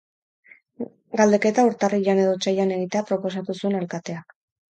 [1.21, 4.35] Galdeketa urtarrilean edo otsailean egitea proposatu zuen alkateak.